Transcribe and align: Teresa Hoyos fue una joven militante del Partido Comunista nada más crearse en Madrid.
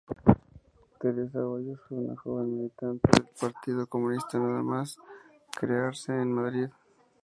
Teresa 0.99 1.45
Hoyos 1.45 1.79
fue 1.87 1.99
una 1.99 2.15
joven 2.15 2.55
militante 2.57 3.07
del 3.13 3.27
Partido 3.39 3.85
Comunista 3.85 4.39
nada 4.39 4.63
más 4.63 4.97
crearse 5.55 6.11
en 6.13 6.33
Madrid. 6.33 6.69